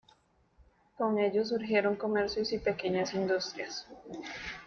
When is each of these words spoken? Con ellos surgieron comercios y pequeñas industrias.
Con 0.97 1.19
ellos 1.19 1.49
surgieron 1.49 1.95
comercios 1.95 2.51
y 2.53 2.57
pequeñas 2.57 3.13
industrias. 3.13 3.85